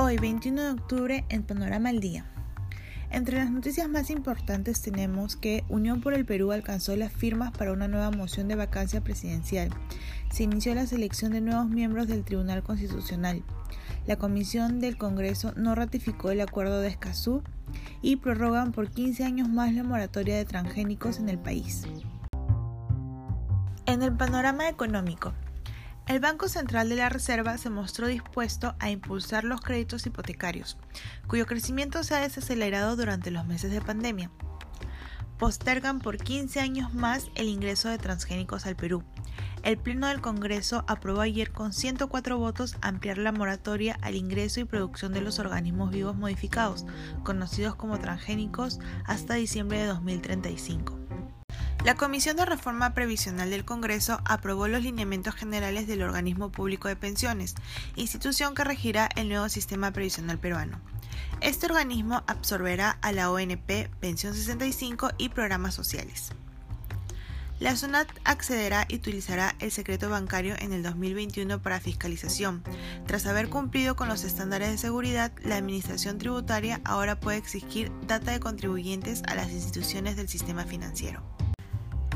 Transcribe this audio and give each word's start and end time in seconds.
Hoy, 0.00 0.16
21 0.16 0.62
de 0.62 0.70
octubre, 0.70 1.24
en 1.28 1.42
Panorama 1.42 1.88
al 1.88 1.98
Día. 1.98 2.24
Entre 3.10 3.36
las 3.36 3.50
noticias 3.50 3.88
más 3.88 4.10
importantes 4.10 4.80
tenemos 4.80 5.34
que 5.34 5.64
Unión 5.68 6.00
por 6.00 6.14
el 6.14 6.24
Perú 6.24 6.52
alcanzó 6.52 6.94
las 6.94 7.12
firmas 7.12 7.50
para 7.50 7.72
una 7.72 7.88
nueva 7.88 8.12
moción 8.12 8.46
de 8.46 8.54
vacancia 8.54 9.00
presidencial. 9.00 9.70
Se 10.30 10.44
inició 10.44 10.72
la 10.76 10.86
selección 10.86 11.32
de 11.32 11.40
nuevos 11.40 11.68
miembros 11.68 12.06
del 12.06 12.22
Tribunal 12.22 12.62
Constitucional. 12.62 13.42
La 14.06 14.14
Comisión 14.14 14.78
del 14.78 14.96
Congreso 14.96 15.52
no 15.56 15.74
ratificó 15.74 16.30
el 16.30 16.42
acuerdo 16.42 16.80
de 16.80 16.90
Escazú 16.90 17.42
y 18.00 18.16
prorrogan 18.16 18.70
por 18.70 18.92
15 18.92 19.24
años 19.24 19.48
más 19.48 19.74
la 19.74 19.82
moratoria 19.82 20.36
de 20.36 20.44
transgénicos 20.44 21.18
en 21.18 21.28
el 21.28 21.40
país. 21.40 21.88
En 23.86 24.02
el 24.02 24.16
panorama 24.16 24.68
económico, 24.68 25.32
el 26.08 26.20
Banco 26.20 26.48
Central 26.48 26.88
de 26.88 26.96
la 26.96 27.10
Reserva 27.10 27.58
se 27.58 27.68
mostró 27.68 28.06
dispuesto 28.06 28.74
a 28.78 28.90
impulsar 28.90 29.44
los 29.44 29.60
créditos 29.60 30.06
hipotecarios, 30.06 30.78
cuyo 31.26 31.44
crecimiento 31.44 32.02
se 32.02 32.14
ha 32.14 32.20
desacelerado 32.20 32.96
durante 32.96 33.30
los 33.30 33.46
meses 33.46 33.70
de 33.70 33.82
pandemia. 33.82 34.30
Postergan 35.38 36.00
por 36.00 36.16
15 36.16 36.60
años 36.60 36.94
más 36.94 37.30
el 37.34 37.48
ingreso 37.48 37.90
de 37.90 37.98
transgénicos 37.98 38.64
al 38.64 38.74
Perú. 38.74 39.04
El 39.62 39.76
Pleno 39.76 40.06
del 40.08 40.22
Congreso 40.22 40.82
aprobó 40.88 41.20
ayer 41.20 41.52
con 41.52 41.74
104 41.74 42.38
votos 42.38 42.76
ampliar 42.80 43.18
la 43.18 43.30
moratoria 43.30 43.98
al 44.00 44.14
ingreso 44.14 44.60
y 44.60 44.64
producción 44.64 45.12
de 45.12 45.20
los 45.20 45.38
organismos 45.38 45.90
vivos 45.90 46.16
modificados, 46.16 46.86
conocidos 47.22 47.74
como 47.74 47.98
transgénicos, 47.98 48.80
hasta 49.04 49.34
diciembre 49.34 49.78
de 49.78 49.86
2035. 49.88 51.07
La 51.84 51.94
Comisión 51.94 52.36
de 52.36 52.44
Reforma 52.44 52.92
Previsional 52.92 53.50
del 53.50 53.64
Congreso 53.64 54.20
aprobó 54.24 54.66
los 54.66 54.82
lineamientos 54.82 55.36
generales 55.36 55.86
del 55.86 56.02
Organismo 56.02 56.50
Público 56.50 56.88
de 56.88 56.96
Pensiones, 56.96 57.54
institución 57.94 58.54
que 58.54 58.64
regirá 58.64 59.08
el 59.14 59.28
nuevo 59.28 59.48
sistema 59.48 59.92
previsional 59.92 60.38
peruano. 60.38 60.80
Este 61.40 61.66
organismo 61.66 62.24
absorberá 62.26 62.98
a 63.00 63.12
la 63.12 63.30
ONP, 63.30 63.88
Pensión 64.00 64.34
65 64.34 65.12
y 65.18 65.28
programas 65.28 65.74
sociales. 65.74 66.32
La 67.60 67.76
SUNAT 67.76 68.08
accederá 68.24 68.86
y 68.88 68.96
utilizará 68.96 69.54
el 69.58 69.70
secreto 69.70 70.08
bancario 70.08 70.54
en 70.58 70.72
el 70.72 70.82
2021 70.82 71.60
para 71.62 71.80
fiscalización. 71.80 72.62
Tras 73.06 73.26
haber 73.26 73.48
cumplido 73.48 73.96
con 73.96 74.08
los 74.08 74.24
estándares 74.24 74.70
de 74.70 74.78
seguridad, 74.78 75.32
la 75.42 75.56
Administración 75.56 76.18
Tributaria 76.18 76.80
ahora 76.84 77.18
puede 77.18 77.38
exigir 77.38 77.90
data 78.06 78.32
de 78.32 78.40
contribuyentes 78.40 79.22
a 79.26 79.34
las 79.34 79.50
instituciones 79.50 80.16
del 80.16 80.28
sistema 80.28 80.64
financiero. 80.64 81.37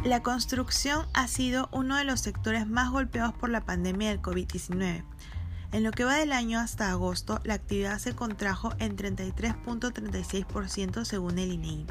La 0.04 0.20
construcción 0.20 1.06
ha 1.14 1.28
sido 1.28 1.68
uno 1.70 1.96
de 1.96 2.02
los 2.02 2.20
sectores 2.20 2.66
más 2.66 2.90
golpeados 2.90 3.34
por 3.34 3.50
la 3.50 3.60
pandemia 3.60 4.08
del 4.08 4.20
COVID-19. 4.20 5.04
En 5.70 5.84
lo 5.84 5.92
que 5.92 6.02
va 6.02 6.16
del 6.16 6.32
año 6.32 6.58
hasta 6.58 6.90
agosto, 6.90 7.40
la 7.44 7.54
actividad 7.54 8.00
se 8.00 8.12
contrajo 8.12 8.72
en 8.80 8.96
33.36% 8.96 11.04
según 11.04 11.38
el 11.38 11.52
INEI. 11.52 11.86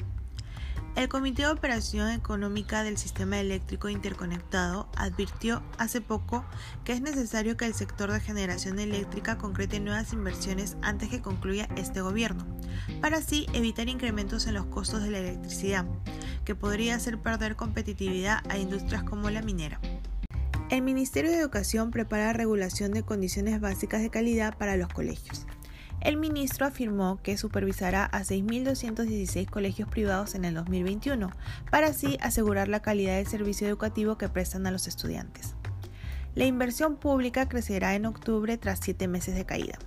El 0.98 1.08
Comité 1.08 1.44
de 1.44 1.52
Operación 1.52 2.10
Económica 2.10 2.84
del 2.84 2.98
Sistema 2.98 3.40
Eléctrico 3.40 3.88
Interconectado 3.88 4.90
advirtió 4.98 5.64
hace 5.78 6.02
poco 6.02 6.44
que 6.84 6.92
es 6.92 7.00
necesario 7.00 7.56
que 7.56 7.66
el 7.66 7.74
sector 7.74 8.12
de 8.12 8.20
generación 8.20 8.78
eléctrica 8.78 9.38
concrete 9.38 9.80
nuevas 9.80 10.12
inversiones 10.12 10.76
antes 10.82 11.08
que 11.08 11.22
concluya 11.22 11.70
este 11.78 12.02
gobierno, 12.02 12.46
para 13.00 13.20
así 13.20 13.48
evitar 13.54 13.88
incrementos 13.88 14.48
en 14.48 14.56
los 14.56 14.66
costos 14.66 15.02
de 15.02 15.12
la 15.12 15.20
electricidad, 15.20 15.86
que 16.46 16.56
podría 16.56 16.96
hacer 16.96 17.18
perder 17.18 17.56
competitividad 17.56 18.40
a 18.50 18.58
industrias 18.58 19.04
como 19.04 19.30
la 19.30 19.42
minera. 19.42 19.80
El 20.70 20.82
Ministerio 20.82 21.32
de 21.32 21.38
Educación 21.38 21.92
prepara 21.92 22.34
regulación 22.34 22.92
de 22.92 23.04
condiciones 23.04 23.60
básicas 23.60 24.02
de 24.02 24.10
calidad 24.10 24.58
para 24.58 24.78
los 24.78 24.88
colegios. 24.88 25.46
El 26.02 26.18
ministro 26.18 26.66
afirmó 26.66 27.20
que 27.22 27.38
supervisará 27.38 28.06
a 28.06 28.22
6.216 28.22 29.48
colegios 29.50 29.88
privados 29.88 30.34
en 30.34 30.46
el 30.46 30.56
2021 30.56 31.30
para 31.70 31.88
así 31.88 32.18
asegurar 32.22 32.70
la 32.70 32.82
calidad 32.82 33.18
del 33.18 33.28
servicio 33.28 33.68
educativo 33.68 34.18
que 34.18 34.30
prestan 34.30 34.66
a 34.66 34.72
los 34.72 34.88
estudiantes. 34.88 35.56
La 36.34 36.46
inversión 36.46 36.96
pública 36.96 37.48
crecerá 37.50 37.94
en 37.94 38.06
octubre 38.06 38.58
tras 38.58 38.80
siete 38.82 39.08
meses 39.08 39.36
de 39.36 39.46
caída. 39.46 39.78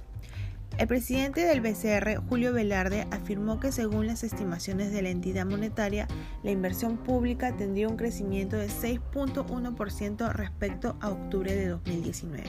El 0.76 0.88
presidente 0.88 1.42
del 1.42 1.60
BCR, 1.60 2.16
Julio 2.28 2.52
Velarde, 2.52 3.06
afirmó 3.12 3.60
que 3.60 3.70
según 3.70 4.08
las 4.08 4.24
estimaciones 4.24 4.92
de 4.92 5.02
la 5.02 5.10
entidad 5.10 5.46
monetaria, 5.46 6.08
la 6.42 6.50
inversión 6.50 6.96
pública 6.96 7.56
tendría 7.56 7.88
un 7.88 7.96
crecimiento 7.96 8.56
de 8.56 8.66
6.1% 8.66 10.32
respecto 10.32 10.96
a 11.00 11.10
octubre 11.10 11.54
de 11.54 11.68
2019. 11.68 12.42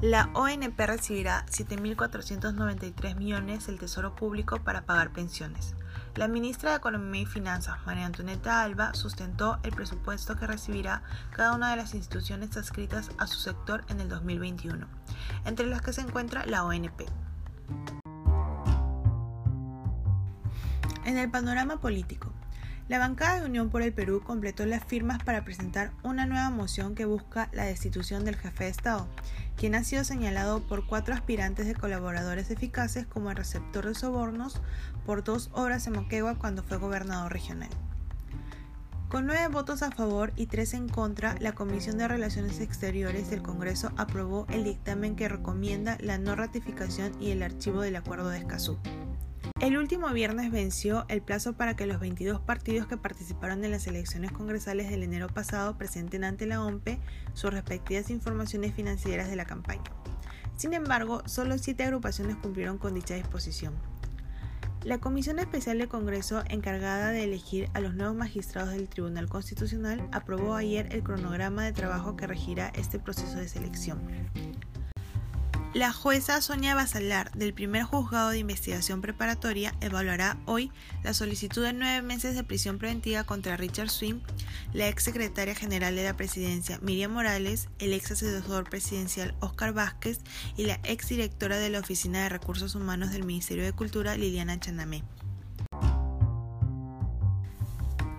La 0.00 0.28
ONP 0.34 0.78
recibirá 0.86 1.46
7.493 1.46 3.14
millones 3.14 3.68
del 3.68 3.78
Tesoro 3.78 4.16
Público 4.16 4.58
para 4.64 4.84
pagar 4.84 5.12
pensiones. 5.12 5.76
La 6.16 6.26
ministra 6.26 6.70
de 6.70 6.76
Economía 6.78 7.22
y 7.22 7.26
Finanzas, 7.26 7.78
María 7.86 8.06
Antonieta 8.06 8.60
Alba, 8.62 8.92
sustentó 8.94 9.60
el 9.62 9.70
presupuesto 9.70 10.36
que 10.36 10.48
recibirá 10.48 11.02
cada 11.30 11.54
una 11.54 11.70
de 11.70 11.76
las 11.76 11.94
instituciones 11.94 12.56
adscritas 12.56 13.10
a 13.18 13.28
su 13.28 13.38
sector 13.38 13.84
en 13.88 14.00
el 14.00 14.08
2021, 14.08 14.86
entre 15.44 15.66
las 15.66 15.80
que 15.80 15.92
se 15.92 16.00
encuentra 16.00 16.44
la 16.44 16.64
ONP. 16.64 17.06
En 21.06 21.18
el 21.18 21.30
panorama 21.30 21.76
político, 21.76 22.32
la 22.88 22.98
bancada 22.98 23.38
de 23.38 23.46
Unión 23.46 23.70
por 23.70 23.82
el 23.82 23.92
Perú 23.92 24.22
completó 24.24 24.66
las 24.66 24.82
firmas 24.82 25.22
para 25.22 25.44
presentar 25.44 25.92
una 26.02 26.26
nueva 26.26 26.50
moción 26.50 26.96
que 26.96 27.04
busca 27.04 27.48
la 27.52 27.62
destitución 27.62 28.24
del 28.24 28.34
jefe 28.34 28.64
de 28.64 28.70
Estado, 28.70 29.06
quien 29.56 29.76
ha 29.76 29.84
sido 29.84 30.02
señalado 30.02 30.66
por 30.66 30.84
cuatro 30.84 31.14
aspirantes 31.14 31.68
de 31.68 31.76
colaboradores 31.76 32.50
eficaces 32.50 33.06
como 33.06 33.30
el 33.30 33.36
receptor 33.36 33.86
de 33.86 33.94
sobornos 33.94 34.60
por 35.04 35.22
dos 35.22 35.48
horas 35.52 35.86
en 35.86 35.92
Moquegua 35.92 36.34
cuando 36.34 36.64
fue 36.64 36.76
gobernador 36.76 37.32
regional. 37.32 37.70
Con 39.08 39.26
nueve 39.26 39.46
votos 39.46 39.82
a 39.84 39.92
favor 39.92 40.32
y 40.34 40.46
tres 40.46 40.74
en 40.74 40.88
contra, 40.88 41.36
la 41.38 41.52
Comisión 41.52 41.98
de 41.98 42.08
Relaciones 42.08 42.58
Exteriores 42.58 43.30
del 43.30 43.42
Congreso 43.42 43.92
aprobó 43.96 44.48
el 44.50 44.64
dictamen 44.64 45.14
que 45.14 45.28
recomienda 45.28 45.98
la 46.00 46.18
no 46.18 46.34
ratificación 46.34 47.12
y 47.22 47.30
el 47.30 47.44
archivo 47.44 47.80
del 47.80 47.94
Acuerdo 47.94 48.30
de 48.30 48.38
Escazú. 48.38 48.76
El 49.60 49.78
último 49.78 50.08
viernes 50.10 50.50
venció 50.50 51.06
el 51.08 51.22
plazo 51.22 51.54
para 51.54 51.74
que 51.76 51.86
los 51.86 51.98
22 51.98 52.40
partidos 52.40 52.86
que 52.86 52.96
participaron 52.96 53.64
en 53.64 53.70
las 53.70 53.86
elecciones 53.86 54.32
congresales 54.32 54.90
del 54.90 55.02
enero 55.02 55.28
pasado 55.28 55.76
presenten 55.76 56.24
ante 56.24 56.46
la 56.46 56.62
OMPE 56.62 57.00
sus 57.34 57.50
respectivas 57.50 58.10
informaciones 58.10 58.74
financieras 58.74 59.28
de 59.28 59.36
la 59.36 59.44
campaña. 59.44 59.82
Sin 60.56 60.72
embargo, 60.72 61.22
solo 61.26 61.58
siete 61.58 61.84
agrupaciones 61.84 62.36
cumplieron 62.36 62.78
con 62.78 62.94
dicha 62.94 63.14
disposición. 63.14 63.74
La 64.84 64.98
Comisión 64.98 65.40
Especial 65.40 65.78
del 65.78 65.88
Congreso, 65.88 66.44
encargada 66.48 67.10
de 67.10 67.24
elegir 67.24 67.68
a 67.74 67.80
los 67.80 67.94
nuevos 67.94 68.14
magistrados 68.14 68.70
del 68.70 68.88
Tribunal 68.88 69.28
Constitucional, 69.28 70.08
aprobó 70.12 70.54
ayer 70.54 70.88
el 70.92 71.02
cronograma 71.02 71.64
de 71.64 71.72
trabajo 71.72 72.14
que 72.14 72.28
regirá 72.28 72.68
este 72.68 73.00
proceso 73.00 73.36
de 73.36 73.48
selección. 73.48 73.98
La 75.76 75.92
jueza 75.92 76.40
Sonia 76.40 76.74
Basalar, 76.74 77.30
del 77.32 77.52
primer 77.52 77.82
juzgado 77.82 78.30
de 78.30 78.38
investigación 78.38 79.02
preparatoria, 79.02 79.74
evaluará 79.82 80.38
hoy 80.46 80.72
la 81.04 81.12
solicitud 81.12 81.62
de 81.62 81.74
nueve 81.74 82.00
meses 82.00 82.34
de 82.34 82.42
prisión 82.42 82.78
preventiva 82.78 83.24
contra 83.24 83.58
Richard 83.58 83.90
Swing, 83.90 84.20
la 84.72 84.88
ex 84.88 85.04
secretaria 85.04 85.54
general 85.54 85.94
de 85.94 86.04
la 86.04 86.16
presidencia 86.16 86.78
Miriam 86.80 87.12
Morales, 87.12 87.68
el 87.78 87.92
ex 87.92 88.10
asesor 88.10 88.70
presidencial 88.70 89.34
Oscar 89.40 89.74
Vázquez 89.74 90.20
y 90.56 90.64
la 90.64 90.80
ex 90.82 91.10
directora 91.10 91.58
de 91.58 91.68
la 91.68 91.80
Oficina 91.80 92.22
de 92.22 92.30
Recursos 92.30 92.74
Humanos 92.74 93.12
del 93.12 93.24
Ministerio 93.24 93.64
de 93.64 93.74
Cultura 93.74 94.16
Liliana 94.16 94.58
Chanamé. 94.58 95.04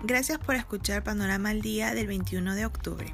Gracias 0.04 0.38
por 0.38 0.54
escuchar 0.54 1.02
Panorama 1.02 1.50
al 1.50 1.60
Día 1.60 1.92
del 1.92 2.06
21 2.06 2.54
de 2.54 2.66
octubre. 2.66 3.12